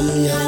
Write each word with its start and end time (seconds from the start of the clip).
yum 0.00 0.10
yum. 0.26 0.47